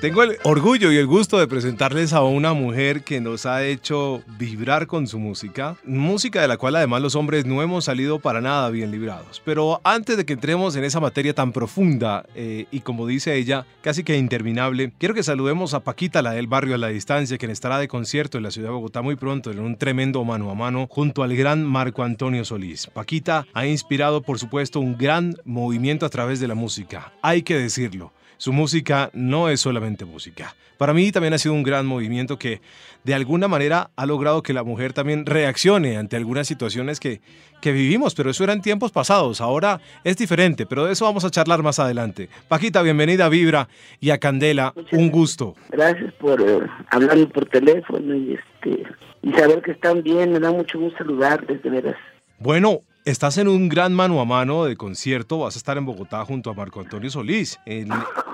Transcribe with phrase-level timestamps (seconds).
[0.00, 4.22] Tengo el orgullo y el gusto de presentarles a una mujer que nos ha hecho
[4.38, 8.40] vibrar con su música, música de la cual además los hombres no hemos salido para
[8.40, 9.42] nada bien librados.
[9.44, 13.66] Pero antes de que entremos en esa materia tan profunda eh, y como dice ella,
[13.80, 17.50] casi que interminable, quiero que saludemos a Paquita, la del barrio a la distancia, quien
[17.50, 20.54] estará de concierto en la ciudad de Bogotá muy pronto en un tremendo mano a
[20.54, 22.86] mano junto al gran Marco Antonio Solís.
[22.86, 27.56] Paquita ha inspirado por supuesto un gran movimiento a través de la música, hay que
[27.56, 28.12] decirlo.
[28.38, 30.54] Su música no es solamente música.
[30.76, 32.60] Para mí también ha sido un gran movimiento que
[33.02, 37.20] de alguna manera ha logrado que la mujer también reaccione ante algunas situaciones que,
[37.60, 41.24] que vivimos, pero eso era en tiempos pasados, ahora es diferente, pero de eso vamos
[41.24, 42.28] a charlar más adelante.
[42.46, 45.56] Paquita, bienvenida a Vibra y a Candela, un gusto.
[45.70, 46.60] Gracias por eh,
[46.90, 48.84] hablarme por teléfono y, este,
[49.22, 51.96] y saber que están bien, me da mucho gusto saludarles, de veras.
[52.38, 56.24] Bueno, Estás en un gran mano a mano de concierto, vas a estar en Bogotá
[56.24, 57.88] junto a Marco Antonio Solís en,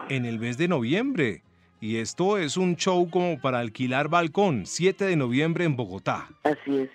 [0.08, 1.42] en el mes de noviembre.
[1.80, 6.28] Y esto es un show como para alquilar balcón, 7 de noviembre en Bogotá.
[6.42, 6.90] Así es.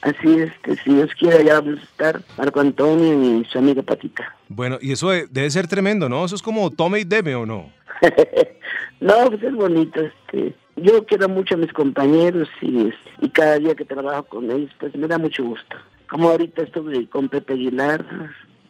[0.00, 3.82] Así es, que si Dios quiere ya vamos a estar Marco Antonio y su amiga
[3.82, 4.34] Patita.
[4.48, 6.24] Bueno, y eso debe ser tremendo, ¿no?
[6.24, 7.70] Eso es como tome y deme, ¿o no?
[9.00, 10.00] no, pues es bonito.
[10.00, 14.70] Este, yo quiero mucho a mis compañeros y, y cada día que trabajo con ellos,
[14.80, 15.76] pues me da mucho gusto
[16.12, 18.04] como ahorita estuve con Pepe Aguilar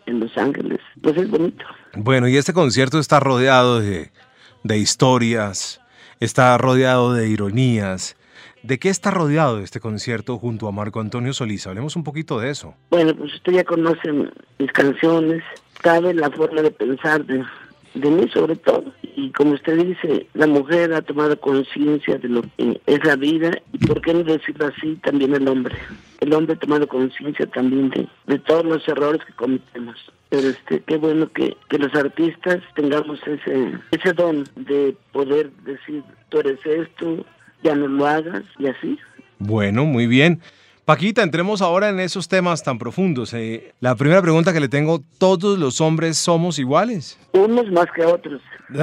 [0.06, 1.64] en Los Ángeles, pues es bonito.
[1.96, 4.12] Bueno, y este concierto está rodeado de,
[4.62, 5.80] de historias,
[6.20, 8.16] está rodeado de ironías.
[8.62, 11.66] ¿De qué está rodeado este concierto junto a Marco Antonio Solís?
[11.66, 12.76] Hablemos un poquito de eso.
[12.90, 14.12] Bueno, pues usted ya conoce
[14.60, 15.42] mis canciones,
[15.82, 17.44] sabe la forma de pensar de,
[17.94, 18.84] de mí sobre todo.
[19.16, 23.50] Y como usted dice, la mujer ha tomado conciencia de lo que es la vida
[23.72, 25.74] y por qué no decirlo así, también el hombre.
[26.22, 29.96] El hombre ha tomado conciencia también de, de todos los errores que cometemos.
[30.28, 36.04] Pero este, qué bueno que, que los artistas tengamos ese, ese don de poder decir,
[36.28, 37.26] tú eres esto,
[37.64, 38.96] ya no lo hagas y así.
[39.40, 40.40] Bueno, muy bien.
[40.84, 43.34] Paquita, entremos ahora en esos temas tan profundos.
[43.34, 47.18] Eh, la primera pregunta que le tengo, ¿todos los hombres somos iguales?
[47.32, 48.40] Unos más que otros.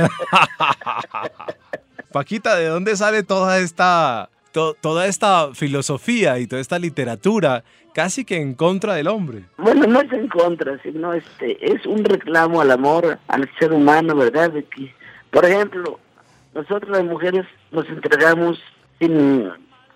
[2.12, 8.38] Paquita, ¿de dónde sale toda esta, toda esta filosofía y toda esta literatura casi que
[8.38, 9.44] en contra del hombre?
[9.58, 14.16] Bueno, no es en contra, sino este, es un reclamo al amor, al ser humano,
[14.16, 14.52] ¿verdad?
[14.52, 14.94] De que,
[15.32, 16.00] por ejemplo,
[16.54, 18.60] nosotros las mujeres nos entregamos
[19.00, 19.50] sin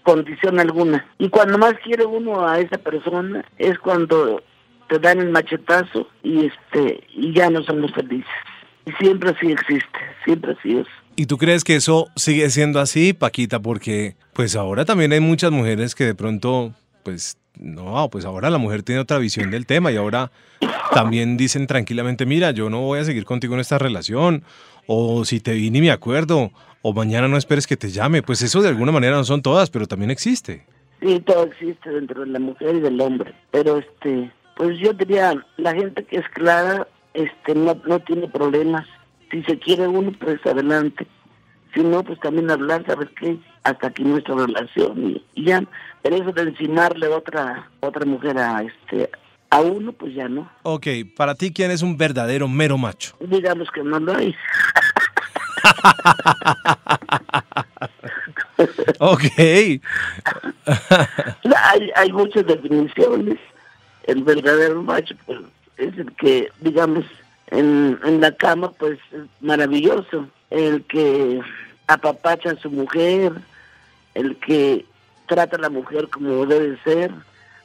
[0.03, 1.05] condición alguna.
[1.17, 4.41] Y cuando más quiere uno a esa persona es cuando
[4.89, 8.27] te dan el machetazo y este y ya no somos felices.
[8.85, 10.87] Y siempre así existe, siempre así es.
[11.15, 13.59] ¿Y tú crees que eso sigue siendo así, Paquita?
[13.59, 16.73] Porque pues ahora también hay muchas mujeres que de pronto,
[17.03, 20.31] pues no, pues ahora la mujer tiene otra visión del tema y ahora
[20.91, 24.43] también dicen tranquilamente, mira, yo no voy a seguir contigo en esta relación,
[24.87, 26.51] o si te vi ni me acuerdo,
[26.81, 28.23] o mañana no esperes que te llame.
[28.23, 30.65] Pues eso de alguna manera no son todas, pero también existe.
[31.01, 33.33] Sí, todo existe dentro de la mujer y del hombre.
[33.51, 38.87] Pero este, pues yo diría, la gente que es clara, este, no, no tiene problemas.
[39.31, 41.07] Si se quiere uno, pues adelante.
[41.73, 43.37] Si no, pues también hablar, ¿sabes qué?
[43.63, 45.63] Hasta aquí nuestra relación y, ya.
[46.01, 49.09] Pero eso de encimarle otra, otra mujer a este,
[49.49, 50.49] a uno, pues ya no.
[50.63, 53.15] Ok, para ti, ¿quién es un verdadero mero macho?
[53.19, 54.35] Digamos que no lo hay.
[58.99, 59.23] ok.
[61.55, 63.39] hay, hay muchas definiciones.
[64.03, 65.39] El verdadero macho pues,
[65.77, 67.05] es el que, digamos,
[67.47, 70.27] en, en la cama, pues es maravilloso.
[70.49, 71.41] El que
[71.87, 73.33] apapacha a su mujer,
[74.13, 74.85] el que
[75.27, 77.11] trata a la mujer como debe ser.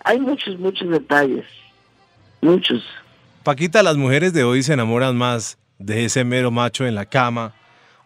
[0.05, 1.45] Hay muchos, muchos detalles.
[2.41, 2.83] Muchos.
[3.43, 7.55] Paquita, las mujeres de hoy se enamoran más de ese mero macho en la cama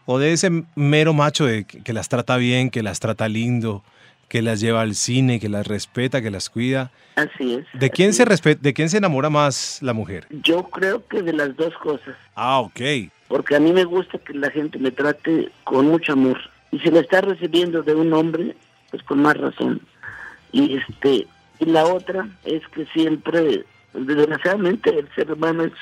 [0.06, 3.82] o de ese mero macho de que, las trata bien, que las trata lindo,
[4.32, 6.90] que las lleva al cine, que las respeta, que las cuida.
[7.16, 7.66] Así es.
[7.78, 10.26] ¿De quién se respeta, de quién se enamora más la mujer?
[10.30, 12.16] Yo creo que de las dos cosas.
[12.34, 12.80] Ah, ok.
[13.28, 16.38] Porque a mí me gusta que la gente me trate con mucho amor.
[16.70, 18.56] Y si lo está recibiendo de un hombre,
[18.90, 19.82] pues con más razón.
[20.50, 21.26] Y este
[21.58, 25.72] y la otra es que siempre, desgraciadamente, el ser humano es,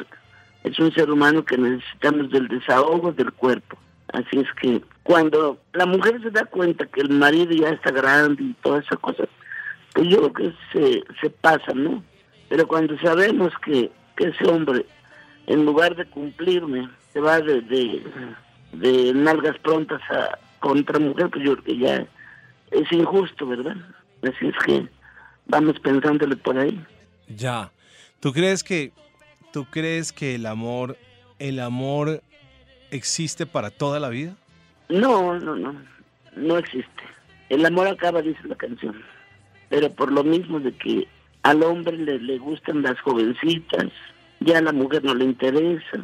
[0.65, 3.79] es un ser humano que necesitamos del desahogo del cuerpo.
[4.13, 8.43] Así es que cuando la mujer se da cuenta que el marido ya está grande
[8.43, 9.29] y todas esas cosas,
[9.95, 12.03] pues yo creo que se, se pasa, ¿no?
[12.49, 14.85] Pero cuando sabemos que, que ese hombre,
[15.47, 17.61] en lugar de cumplirme, se va de,
[18.73, 22.07] de, nalgas prontas a contra mujer, pues yo creo que ya
[22.73, 23.77] es injusto, ¿verdad?
[24.23, 24.89] Así es que
[25.47, 26.85] vamos pensándole por ahí.
[27.29, 27.71] Ya.
[28.19, 28.93] ¿Tú crees que
[29.53, 30.97] tú crees que el amor
[31.39, 32.23] el amor
[32.91, 34.35] existe para toda la vida?
[34.89, 35.75] No, no, no.
[36.37, 37.03] No existe.
[37.49, 39.03] El amor acaba, dice la canción.
[39.69, 41.09] Pero por lo mismo de que
[41.43, 43.87] al hombre le, le gustan las jovencitas,
[44.41, 45.99] ya a la mujer no le interesa.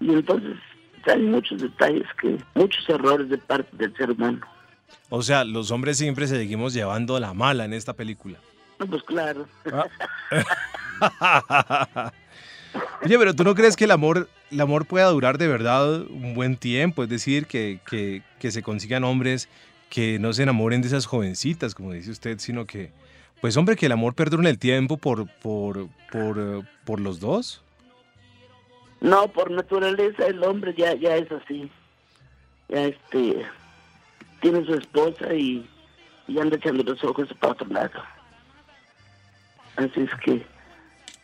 [0.00, 0.56] Y entonces
[1.06, 4.40] hay muchos detalles que, muchos errores de parte del ser humano.
[5.08, 8.38] O sea, los hombres siempre seguimos llevando la mala en esta película.
[8.78, 9.46] No, pues claro.
[9.72, 9.86] Ah.
[13.02, 16.34] Oye, pero ¿tú no crees que el amor, el amor pueda durar de verdad un
[16.34, 17.02] buen tiempo?
[17.02, 19.48] Es decir, que, que, se consigan hombres
[19.88, 22.92] que no se enamoren de esas jovencitas, como dice usted, sino que,
[23.40, 27.20] pues hombre, que el amor perdure en el tiempo por, por, por, eh, por los
[27.20, 27.62] dos.
[29.00, 31.70] No, por naturaleza el hombre ya, ya es así.
[32.68, 33.46] Ya este
[34.40, 35.68] tiene su esposa y,
[36.28, 38.02] y anda echando los ojos para otro lado.
[39.76, 40.44] Así es que,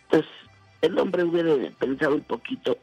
[0.08, 0.24] pues,
[0.86, 2.78] el hombre hubiera pensado un poquito,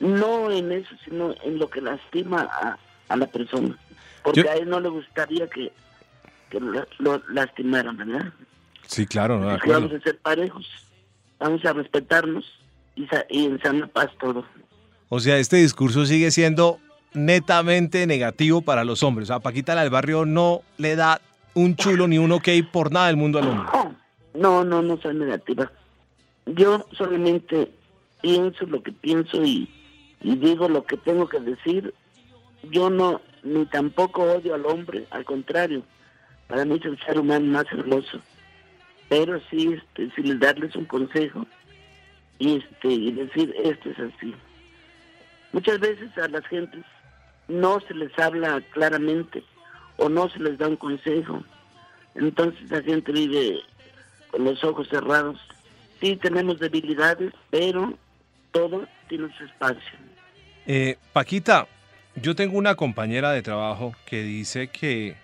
[0.00, 2.78] no en eso, sino en lo que lastima a,
[3.08, 3.76] a la persona.
[4.22, 5.72] Porque Yo- a él no le gustaría que,
[6.50, 8.32] que lo, lo lastimaran, ¿verdad?
[8.86, 10.66] Sí, claro, no, de vamos a ser parejos,
[11.38, 12.44] vamos a respetarnos
[12.94, 14.44] y, sa- y en sana paz todo.
[15.08, 16.78] O sea, este discurso sigue siendo
[17.14, 19.28] netamente negativo para los hombres.
[19.30, 21.20] O sea, Paquita la del barrio no le da
[21.54, 23.66] un chulo ni un ok por nada del mundo al hombre.
[24.34, 25.70] No, no, no soy negativa.
[26.46, 27.72] Yo solamente
[28.22, 29.68] pienso lo que pienso y,
[30.20, 31.92] digo lo que tengo que decir.
[32.70, 35.82] Yo no, ni tampoco odio al hombre, al contrario.
[36.48, 38.20] Para mí es el ser humano más hermoso.
[39.08, 41.46] Pero sí, este, sí darles un consejo
[42.38, 44.34] y este y decir esto es así.
[45.52, 46.84] Muchas veces a las gentes
[47.48, 49.42] no se les habla claramente
[49.96, 51.42] o no se les da un consejo.
[52.14, 53.60] Entonces la gente vive
[54.30, 55.38] con los ojos cerrados.
[56.00, 57.94] Sí tenemos debilidades, pero
[58.52, 59.98] todo tiene su espacio.
[60.66, 61.68] Eh, Paquita,
[62.16, 65.16] yo tengo una compañera de trabajo que dice que,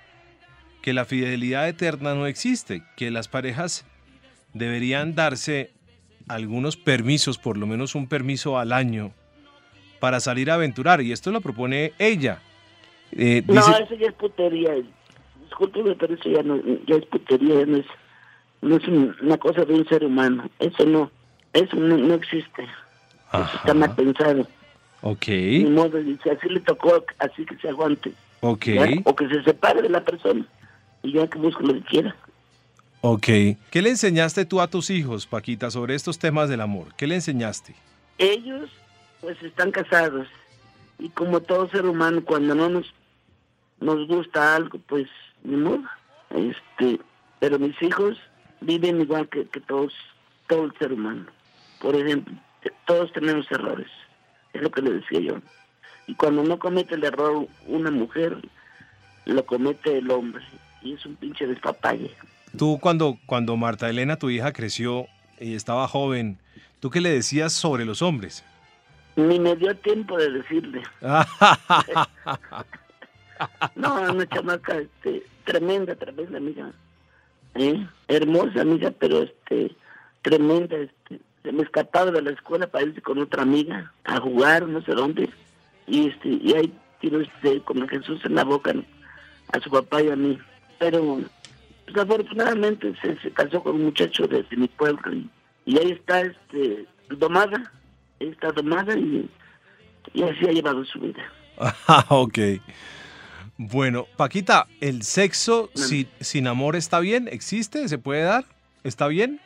[0.80, 3.84] que la fidelidad eterna no existe, que las parejas
[4.54, 5.70] deberían darse
[6.28, 9.12] algunos permisos, por lo menos un permiso al año,
[10.00, 11.00] para salir a aventurar.
[11.00, 12.40] Y esto lo propone ella.
[13.12, 14.72] Eh, No, dice, eso ya es putería.
[15.44, 17.86] Discúlpeme, pero eso ya, no, ya es putería, ya no es,
[18.62, 20.48] no es un- una cosa de un ser humano.
[20.58, 21.10] Eso no,
[21.52, 22.62] eso no, no existe.
[23.32, 24.46] Eso está mal pensado.
[25.02, 28.12] ok, Ni modo, si así le tocó, así que se aguante.
[28.40, 28.88] ok, ¿ya?
[29.04, 30.44] O que se separe de la persona
[31.02, 32.16] y ya que busque lo que quiera.
[33.00, 33.26] ok.
[33.70, 36.94] ¿Qué le enseñaste tú a tus hijos, Paquita, sobre estos temas del amor?
[36.96, 37.74] ¿Qué le enseñaste?
[38.18, 38.70] ellos
[39.20, 40.28] pues están casados
[40.98, 42.92] y como todo ser humano cuando no nos
[43.80, 45.08] nos gusta algo pues
[45.42, 45.82] ni modo
[46.30, 47.00] este
[47.40, 48.16] pero mis hijos
[48.62, 49.92] viven igual que, que todos
[50.48, 51.26] todo el ser humano
[51.80, 52.34] por ejemplo
[52.86, 53.88] todos tenemos errores
[54.52, 55.36] es lo que le decía yo
[56.06, 58.36] y cuando no comete el error una mujer
[59.24, 60.44] lo comete el hombre
[60.82, 62.10] y es un pinche despapalle
[62.56, 65.06] Tú cuando, cuando Marta Elena, tu hija, creció
[65.40, 66.38] y estaba joven,
[66.80, 68.44] ¿tú qué le decías sobre los hombres?
[69.16, 70.82] ni me dio tiempo de decirle
[73.74, 76.70] No, una chamaca este, tremenda, tremenda amiga.
[77.54, 77.86] ¿Eh?
[78.08, 79.74] Hermosa amiga, pero este
[80.22, 80.76] tremenda.
[80.76, 84.82] Este, se me escapaba de la escuela para irse con otra amiga a jugar, no
[84.82, 85.28] sé dónde.
[85.86, 88.72] Y este y ahí tiene este, como Jesús en la boca
[89.52, 90.38] a su papá y a mí.
[90.78, 91.20] Pero
[91.84, 95.12] pues, afortunadamente se, casó con un muchacho de, de mi pueblo
[95.66, 97.72] y, ahí está este domada,
[98.20, 99.28] está domada y,
[100.14, 101.22] y así ha llevado su vida.
[101.86, 102.38] Ah, ok.
[103.56, 107.28] Bueno, Paquita, ¿el sexo sin, sin amor está bien?
[107.30, 107.88] ¿Existe?
[107.88, 108.44] ¿Se puede dar?
[108.82, 109.40] ¿Está bien?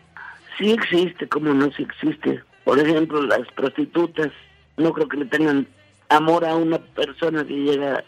[0.58, 2.40] Sí existe, como no sí existe.
[2.64, 4.32] Por ejemplo, las prostitutas,
[4.76, 5.66] no creo que le tengan
[6.08, 8.04] amor a una persona que llega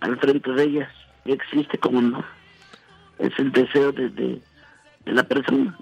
[0.00, 0.92] al frente de ellas.
[1.24, 2.24] Existe, como no.
[3.18, 4.40] Es el deseo de, de,
[5.04, 5.76] de la persona,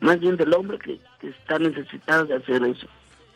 [0.00, 2.86] más bien del hombre que, que está necesitado de hacer eso.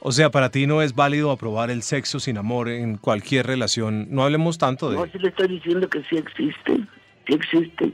[0.08, 4.06] O sea, para ti no es válido aprobar el sexo sin amor en cualquier relación.
[4.08, 5.10] No hablemos tanto No, de...
[5.10, 6.76] sí le estoy diciendo que sí existe,
[7.26, 7.92] sí existe.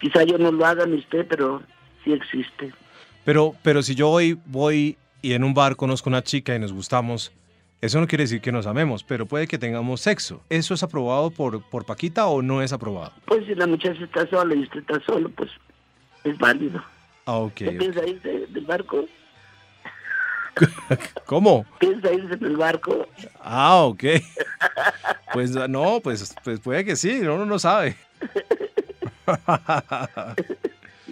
[0.00, 1.62] Quizá yo no lo haga ni usted, pero
[2.02, 2.72] sí existe.
[3.26, 6.72] Pero, pero si yo hoy voy y en un bar conozco una chica y nos
[6.72, 7.30] gustamos,
[7.82, 10.42] eso no quiere decir que nos amemos, pero puede que tengamos sexo.
[10.48, 13.12] ¿Eso es aprobado por, por Paquita o no es aprobado?
[13.26, 15.50] Pues si la muchacha está sola y usted está solo, pues
[16.24, 16.82] es válido.
[17.26, 17.52] Ah, ok.
[17.52, 19.04] ¿Qué piensa irse del barco?
[21.26, 21.66] ¿Cómo?
[21.78, 23.06] ¿Piensa irse del barco?
[23.40, 24.04] Ah, ok.
[25.32, 27.96] Pues no, pues, pues puede que sí, uno no sabe.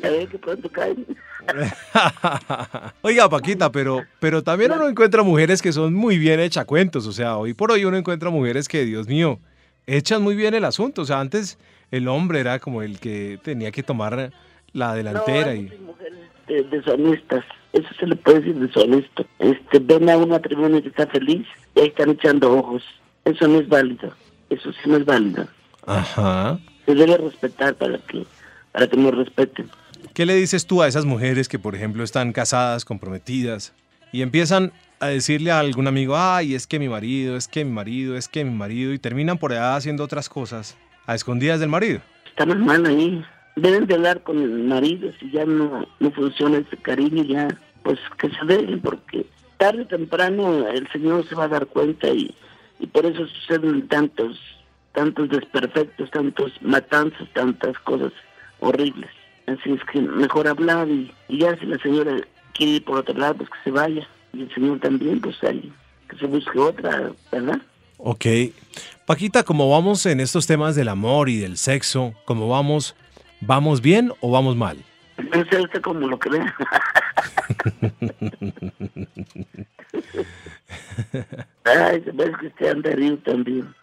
[0.03, 1.05] Ya ve que pronto caen.
[3.03, 7.07] Oiga, Paquita, pero, pero también uno encuentra mujeres que son muy bien cuentos.
[7.07, 9.41] O sea, hoy por hoy uno encuentra mujeres que, Dios mío,
[9.87, 11.03] echan muy bien el asunto.
[11.03, 11.59] O sea, antes
[11.91, 14.33] el hombre era como el que tenía que tomar
[14.73, 15.55] la delantera.
[15.55, 15.73] y...
[15.85, 17.45] mujeres deshonestas.
[17.73, 19.27] Eso se le puede decir deshonesto.
[19.39, 22.83] Este, ven a un matrimonio que está feliz y ahí están echando ojos.
[23.25, 24.13] Eso no es válido.
[24.51, 25.47] Eso sí no es válido.
[25.87, 26.59] Ajá.
[26.87, 28.25] Se debe respetar para que,
[28.73, 29.69] para que nos respeten.
[30.15, 33.75] ¿Qué le dices tú a esas mujeres que, por ejemplo, están casadas, comprometidas
[34.13, 37.71] y empiezan a decirle a algún amigo, ay, es que mi marido, es que mi
[37.71, 41.69] marido, es que mi marido, y terminan por allá haciendo otras cosas a escondidas del
[41.69, 42.01] marido?
[42.27, 43.25] Está mal ahí.
[43.61, 47.49] Deben de hablar con el marido si ya no, no funciona ese cariño, ya
[47.83, 52.09] pues que se dejen, porque tarde o temprano el Señor se va a dar cuenta
[52.09, 52.35] y,
[52.79, 54.39] y por eso suceden tantos,
[54.93, 58.13] tantos desperfectos, tantos matanzas, tantas cosas
[58.61, 59.11] horribles.
[59.47, 62.17] Así es que mejor hablar y, ya si la señora
[62.55, 64.07] quiere ir por otro lado, pues que se vaya.
[64.33, 65.73] Y el señor también, pues ahí,
[66.09, 67.61] que se busque otra, ¿verdad?
[67.97, 68.27] Ok.
[69.07, 72.95] Paquita, como vamos en estos temas del amor y del sexo, ¿cómo vamos?
[73.41, 74.79] ¿Vamos bien o vamos mal?
[75.17, 76.55] No sé usted como lo crea.
[81.65, 82.91] Ay, se ve que usted anda
[83.25, 83.75] también.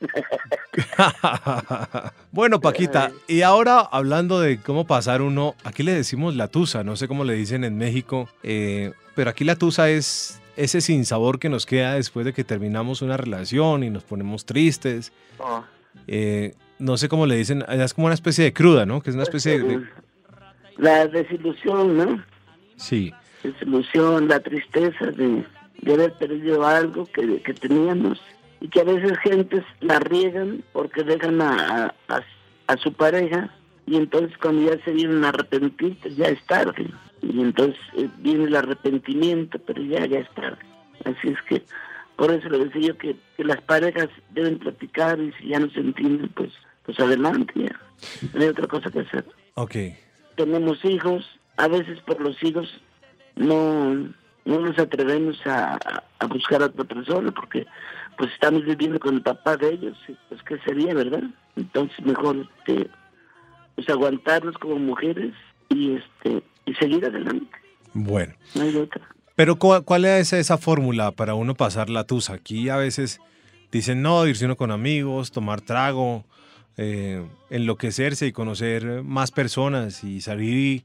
[2.32, 6.96] bueno, Paquita, y ahora hablando de cómo pasar uno, aquí le decimos la tusa, no
[6.96, 11.50] sé cómo le dicen en México, eh, pero aquí la tusa es ese sinsabor que
[11.50, 15.12] nos queda después de que terminamos una relación y nos ponemos tristes.
[15.38, 15.64] Oh.
[16.08, 19.02] Eh, no sé cómo le dicen, es como una especie de cruda, ¿no?
[19.02, 19.82] Que es una especie de...
[20.78, 22.24] La desilusión, ¿no?
[22.76, 23.14] Sí.
[23.44, 25.46] Desilusión, la tristeza de
[25.86, 28.20] de haber perdido algo que, que teníamos
[28.60, 31.94] y que a veces gentes la riegan porque dejan a,
[32.68, 33.50] a, su pareja
[33.86, 36.90] y entonces cuando ya se vienen a arrepentir pues ya es tarde
[37.22, 40.58] y entonces eh, viene el arrepentimiento pero ya ya es tarde
[41.04, 41.64] así es que
[42.16, 45.70] por eso le decía yo que, que las parejas deben platicar y si ya no
[45.70, 46.52] se entienden pues
[46.86, 47.80] pues adelante ya
[48.34, 49.26] no hay otra cosa que hacer
[49.56, 49.76] Ok.
[50.36, 51.26] tenemos hijos
[51.58, 52.82] a veces por los hijos
[53.36, 54.14] no
[54.46, 55.80] no nos atrevemos a,
[56.30, 57.66] buscar a otra persona porque
[58.18, 59.98] pues estamos viviendo con el papá de ellos,
[60.30, 61.24] pues qué sería, ¿verdad?
[61.56, 62.90] Entonces mejor este,
[63.76, 65.34] pues aguantarnos como mujeres
[65.70, 67.52] y este y seguir adelante.
[67.94, 68.34] Bueno.
[68.54, 69.02] No hay otra.
[69.36, 72.34] Pero ¿cuál, es esa fórmula para uno pasar la tusa?
[72.34, 73.20] Aquí a veces
[73.72, 76.24] dicen no, irse uno con amigos, tomar trago,
[76.78, 80.84] eh, enloquecerse y conocer más personas y salir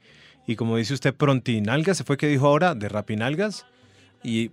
[0.51, 2.75] y como dice usted, prontinalgas, ¿se fue que dijo ahora?
[2.75, 3.67] De rapinalgas.
[4.25, 4.51] Y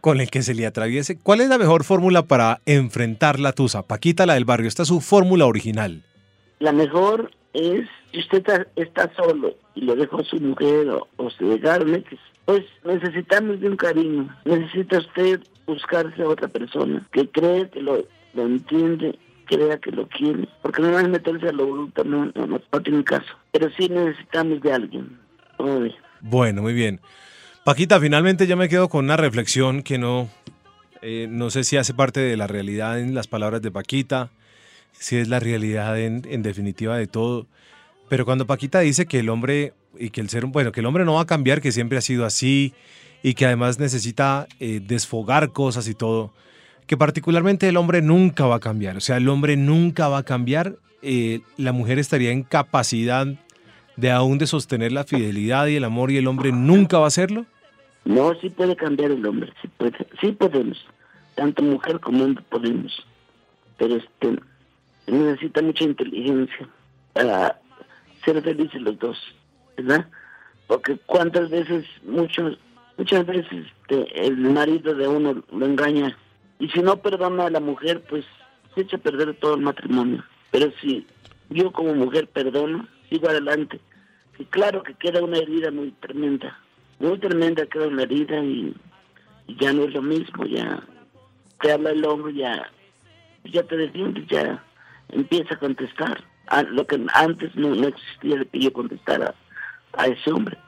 [0.00, 1.18] con, el que se le atraviese.
[1.18, 3.82] ¿Cuál es la mejor fórmula para enfrentar la tusa?
[3.82, 6.04] Paquita, la del barrio, esta es su fórmula original.
[6.60, 12.04] La mejor es, si usted está, solo y lo dejó su mujer o, se dejaron,
[12.44, 14.28] pues necesitamos de un cariño.
[14.44, 18.04] Necesita usted buscarse a otra persona que cree que lo
[18.36, 19.18] entiende
[19.50, 23.02] crea que lo quiere, porque no es meterse a lo bruto, no, no, no, tiene
[23.02, 23.26] caso.
[23.52, 25.18] Pero sí necesitamos de alguien.
[26.20, 27.00] Bueno, muy bien.
[27.64, 30.30] Paquita, finalmente ya me quedo con una reflexión que no,
[31.02, 34.30] eh, no sé si hace parte de la realidad en las palabras de Paquita,
[34.92, 37.46] si es la realidad en, en, definitiva de todo.
[38.08, 41.04] Pero cuando Paquita dice que el hombre y que el ser, bueno, que el hombre
[41.04, 42.72] no va a cambiar, que siempre ha sido así
[43.22, 46.32] y que además necesita eh, desfogar cosas y todo,
[46.90, 48.96] que particularmente el hombre nunca va a cambiar.
[48.96, 50.74] O sea, el hombre nunca va a cambiar.
[51.02, 53.28] Eh, la mujer estaría en capacidad
[53.94, 57.06] de aún de sostener la fidelidad y el amor y el hombre nunca va a
[57.06, 57.46] hacerlo.
[58.04, 60.84] No, sí puede cambiar el hombre, sí puede, sí podemos.
[61.36, 63.06] Tanto mujer como hombre podemos.
[63.78, 64.40] Pero este
[65.06, 66.68] necesita mucha inteligencia
[67.12, 67.60] para
[68.24, 69.16] ser felices los dos,
[69.76, 70.08] ¿verdad?
[70.66, 72.58] Porque cuántas veces, muchos,
[72.98, 76.16] muchas veces este, el marido de uno lo engaña
[76.60, 78.24] y si no perdona a la mujer, pues
[78.74, 80.22] se echa a perder todo el matrimonio.
[80.50, 81.06] Pero si
[81.48, 83.80] yo como mujer perdono, sigo adelante.
[84.38, 86.58] Y claro que queda una herida muy tremenda.
[86.98, 88.74] Muy tremenda queda una herida y,
[89.58, 90.44] ya no es lo mismo.
[90.44, 90.82] Ya
[91.62, 92.70] te habla el hombre, ya,
[93.44, 94.62] ya te defiendes, ya
[95.08, 96.22] empieza a contestar.
[96.48, 99.34] A lo que antes no, existía de que yo contestara
[99.94, 100.58] a ese hombre.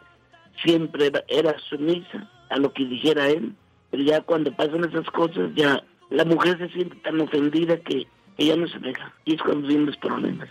[0.65, 3.55] Siempre era sumisa a lo que dijera él
[3.93, 8.07] pero ya cuando pasan esas cosas, ya la mujer se siente tan ofendida que
[8.39, 9.13] ella no se deja.
[9.27, 10.49] Y es cuando vienen los problemas.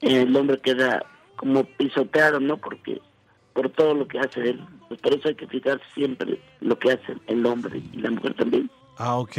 [0.00, 1.00] El hombre queda
[1.36, 2.56] como pisoteado, ¿no?
[2.56, 3.00] Porque
[3.52, 4.66] por todo lo que hace él.
[4.88, 8.34] Pues por eso hay que fijarse siempre lo que hace el hombre y la mujer
[8.34, 8.68] también.
[8.98, 9.36] Ah, ok.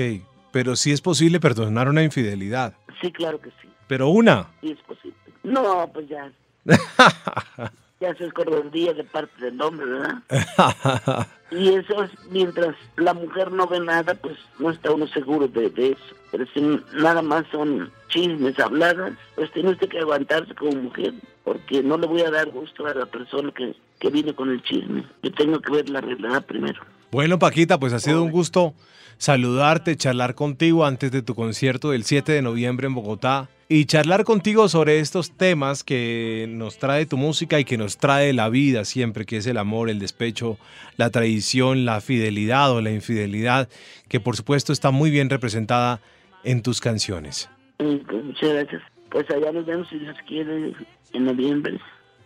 [0.53, 2.73] Pero sí es posible perdonar una infidelidad.
[3.01, 3.67] Sí, claro que sí.
[3.87, 4.47] ¿Pero una?
[4.61, 5.17] Sí es posible.
[5.43, 6.31] No, pues ya.
[8.01, 10.17] ya se es día de parte del hombre, ¿verdad?
[11.51, 15.67] y eso es, mientras la mujer no ve nada, pues no está uno seguro de,
[15.67, 16.15] eso.
[16.31, 16.61] Pero si
[16.93, 22.07] nada más son chismes habladas, pues tiene usted que aguantarse como mujer, porque no le
[22.07, 25.05] voy a dar gusto a la persona que, que viene con el chisme.
[25.21, 26.81] Yo tengo que ver la realidad primero.
[27.11, 28.73] Bueno, Paquita, pues ha sido un gusto
[29.17, 34.23] saludarte, charlar contigo antes de tu concierto del 7 de noviembre en Bogotá y charlar
[34.23, 38.85] contigo sobre estos temas que nos trae tu música y que nos trae la vida
[38.85, 40.57] siempre, que es el amor, el despecho,
[40.95, 43.67] la traición, la fidelidad o la infidelidad,
[44.07, 45.99] que por supuesto está muy bien representada
[46.45, 47.49] en tus canciones.
[47.75, 48.83] Pues, muchas gracias.
[49.09, 50.73] Pues allá nos vemos si Dios quiere
[51.11, 51.77] en noviembre.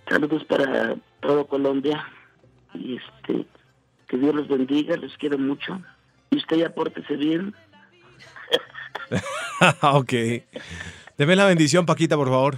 [0.07, 2.05] Saludos para todo Colombia
[2.75, 3.47] y este
[4.07, 5.81] que Dios los bendiga, los quiero mucho.
[6.31, 7.53] Y usted ya pórtese bien.
[9.81, 10.13] ok.
[11.17, 12.57] Deme la bendición, Paquita, por favor.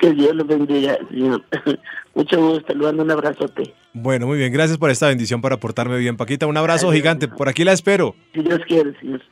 [0.00, 1.44] Que Dios los bendiga, señor.
[2.14, 3.74] Mucho gusto, le mando un abrazote.
[3.92, 6.46] Bueno, muy bien, gracias por esta bendición para portarme bien, Paquita.
[6.46, 8.14] Un abrazo gigante, por aquí la espero.
[8.34, 9.22] Si Dios quiere, señor.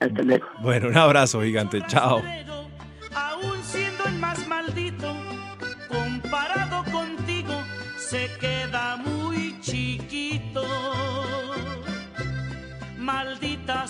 [0.00, 0.46] Hasta luego.
[0.60, 2.22] Bueno, un abrazo gigante, chao.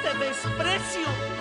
[0.00, 1.40] Odio y te desprecio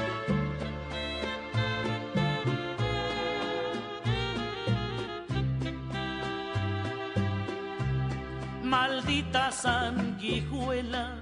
[8.70, 11.16] maldita sanguijuela,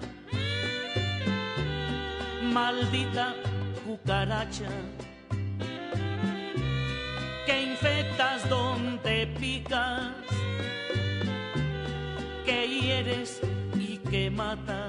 [2.43, 3.33] maldita
[3.85, 4.69] cucaracha,
[7.45, 10.11] que infectas donde picas,
[12.45, 13.41] que hieres
[13.75, 14.86] y que matas.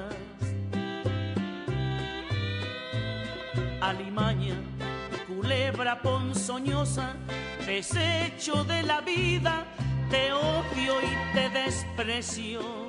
[3.88, 4.55] Alimaña,
[5.27, 7.14] culebra ponzoñosa,
[7.66, 9.64] desecho de la vida,
[10.11, 12.88] te odio y te desprecio.